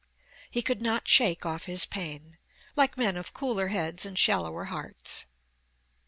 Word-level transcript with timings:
He 0.49 0.63
could 0.63 0.81
not 0.81 1.07
shake 1.07 1.45
off 1.45 1.65
his 1.65 1.85
pain, 1.85 2.39
like 2.75 2.97
men 2.97 3.15
of 3.17 3.35
cooler 3.35 3.67
heads 3.67 4.03
and 4.03 4.17
shallower 4.17 4.63
hearts. 4.65 5.27